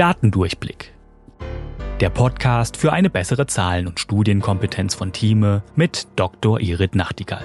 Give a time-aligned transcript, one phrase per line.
[0.00, 0.94] Datendurchblick.
[2.00, 6.58] Der Podcast für eine bessere Zahlen- und Studienkompetenz von Thieme mit Dr.
[6.58, 7.44] Irit Nachtigall.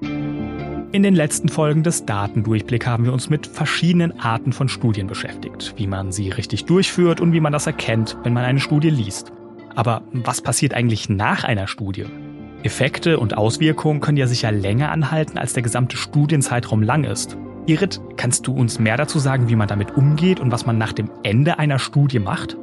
[0.00, 5.74] In den letzten Folgen des Datendurchblick haben wir uns mit verschiedenen Arten von Studien beschäftigt,
[5.76, 9.32] wie man sie richtig durchführt und wie man das erkennt, wenn man eine Studie liest.
[9.76, 12.06] Aber was passiert eigentlich nach einer Studie?
[12.64, 17.36] Effekte und Auswirkungen können ja sicher länger anhalten, als der gesamte Studienzeitraum lang ist.
[17.66, 20.92] Irit, kannst du uns mehr dazu sagen, wie man damit umgeht und was man nach
[20.92, 22.56] dem Ende einer Studie macht?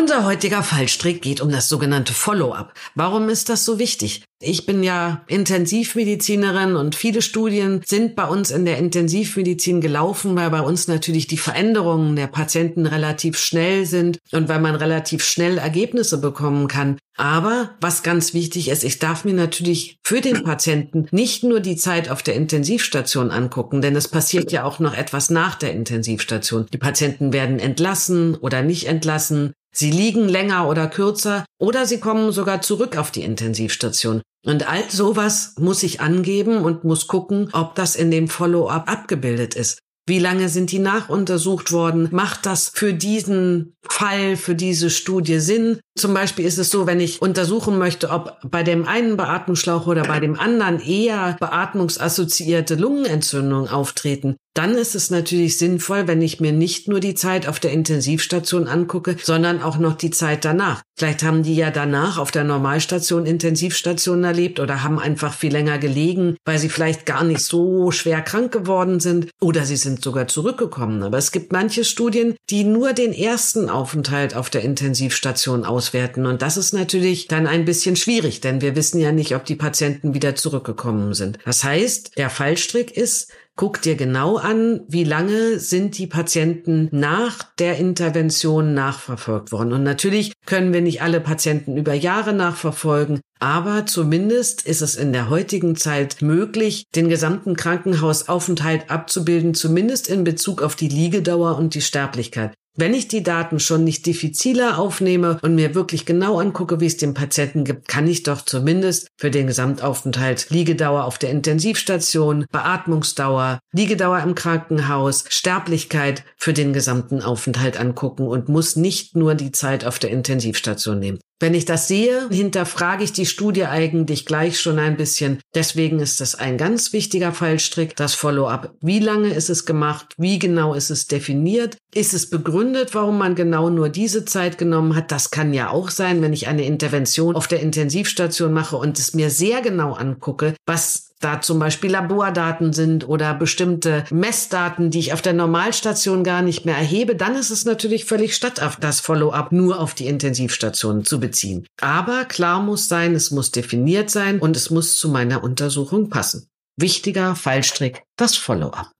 [0.00, 2.72] Unser heutiger Fallstrick geht um das sogenannte Follow-up.
[2.94, 4.24] Warum ist das so wichtig?
[4.40, 10.48] Ich bin ja Intensivmedizinerin und viele Studien sind bei uns in der Intensivmedizin gelaufen, weil
[10.48, 15.58] bei uns natürlich die Veränderungen der Patienten relativ schnell sind und weil man relativ schnell
[15.58, 16.96] Ergebnisse bekommen kann.
[17.18, 21.76] Aber was ganz wichtig ist, ich darf mir natürlich für den Patienten nicht nur die
[21.76, 26.64] Zeit auf der Intensivstation angucken, denn es passiert ja auch noch etwas nach der Intensivstation.
[26.72, 29.52] Die Patienten werden entlassen oder nicht entlassen.
[29.72, 34.22] Sie liegen länger oder kürzer oder sie kommen sogar zurück auf die Intensivstation.
[34.44, 39.54] Und all sowas muss ich angeben und muss gucken, ob das in dem Follow-up abgebildet
[39.54, 39.78] ist.
[40.10, 42.08] Wie lange sind die nachuntersucht worden?
[42.10, 45.78] Macht das für diesen Fall, für diese Studie Sinn?
[45.96, 50.02] Zum Beispiel ist es so, wenn ich untersuchen möchte, ob bei dem einen Beatmungsschlauch oder
[50.02, 56.52] bei dem anderen eher beatmungsassoziierte Lungenentzündungen auftreten, dann ist es natürlich sinnvoll, wenn ich mir
[56.52, 60.82] nicht nur die Zeit auf der Intensivstation angucke, sondern auch noch die Zeit danach.
[60.98, 65.78] Vielleicht haben die ja danach auf der Normalstation Intensivstation erlebt oder haben einfach viel länger
[65.78, 70.28] gelegen, weil sie vielleicht gar nicht so schwer krank geworden sind oder sie sind sogar
[70.28, 71.02] zurückgekommen.
[71.04, 76.42] Aber es gibt manche Studien, die nur den ersten Aufenthalt auf der Intensivstation auswerten und
[76.42, 80.12] das ist natürlich dann ein bisschen schwierig, denn wir wissen ja nicht, ob die Patienten
[80.12, 81.38] wieder zurückgekommen sind.
[81.46, 87.42] Das heißt, der Fallstrick ist, Guck dir genau an, wie lange sind die Patienten nach
[87.58, 89.72] der Intervention nachverfolgt worden.
[89.72, 95.12] Und natürlich können wir nicht alle Patienten über Jahre nachverfolgen, aber zumindest ist es in
[95.12, 101.74] der heutigen Zeit möglich, den gesamten Krankenhausaufenthalt abzubilden, zumindest in Bezug auf die Liegedauer und
[101.74, 102.54] die Sterblichkeit.
[102.76, 106.96] Wenn ich die Daten schon nicht diffiziler aufnehme und mir wirklich genau angucke, wie es
[106.96, 113.58] dem Patienten gibt, kann ich doch zumindest für den Gesamtaufenthalt Liegedauer auf der Intensivstation, Beatmungsdauer,
[113.72, 119.84] Liegedauer im Krankenhaus, Sterblichkeit für den gesamten Aufenthalt angucken und muss nicht nur die Zeit
[119.84, 121.18] auf der Intensivstation nehmen.
[121.40, 125.40] Wenn ich das sehe, hinterfrage ich die Studie eigentlich gleich schon ein bisschen.
[125.54, 128.74] Deswegen ist das ein ganz wichtiger Fallstrick, das Follow-up.
[128.82, 130.14] Wie lange ist es gemacht?
[130.18, 131.78] Wie genau ist es definiert?
[131.94, 135.10] Ist es begründet, warum man genau nur diese Zeit genommen hat?
[135.10, 139.14] Das kann ja auch sein, wenn ich eine Intervention auf der Intensivstation mache und es
[139.14, 145.12] mir sehr genau angucke, was da zum Beispiel Labordaten sind oder bestimmte Messdaten, die ich
[145.12, 149.52] auf der Normalstation gar nicht mehr erhebe, dann ist es natürlich völlig statthaft, das Follow-up
[149.52, 151.66] nur auf die Intensivstation zu beziehen.
[151.80, 156.48] Aber klar muss sein, es muss definiert sein und es muss zu meiner Untersuchung passen.
[156.76, 158.90] Wichtiger Fallstrick, das Follow-up.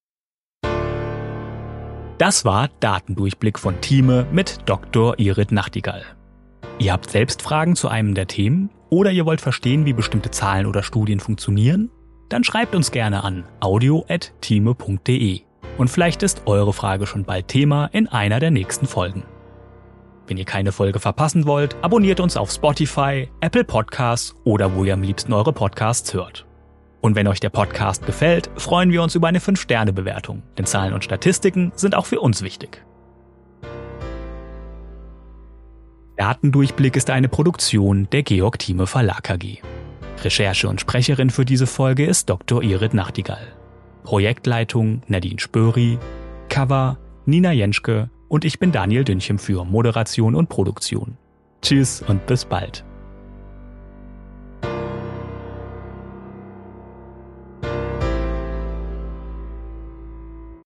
[2.18, 5.18] Das war Datendurchblick von Thieme mit Dr.
[5.18, 6.04] Irit Nachtigall.
[6.78, 10.66] Ihr habt selbst Fragen zu einem der Themen oder ihr wollt verstehen, wie bestimmte Zahlen
[10.66, 11.90] oder Studien funktionieren?
[12.30, 15.40] Dann schreibt uns gerne an audio.time.de
[15.78, 19.24] und vielleicht ist eure Frage schon bald Thema in einer der nächsten Folgen.
[20.28, 24.94] Wenn ihr keine Folge verpassen wollt, abonniert uns auf Spotify, Apple Podcasts oder wo ihr
[24.94, 26.46] am liebsten eure Podcasts hört.
[27.00, 31.02] Und wenn euch der Podcast gefällt, freuen wir uns über eine 5-Sterne-Bewertung, denn Zahlen und
[31.02, 32.84] Statistiken sind auch für uns wichtig.
[36.16, 39.62] Datendurchblick ist eine Produktion der Georg Thieme Verlag AG.
[40.24, 42.62] Recherche und Sprecherin für diese Folge ist Dr.
[42.62, 43.54] Irit Nachtigall.
[44.02, 45.98] Projektleitung Nadine Spöri,
[46.48, 51.16] Cover Nina Jenschke und ich bin Daniel Dünchem für Moderation und Produktion.
[51.62, 52.84] Tschüss und bis bald.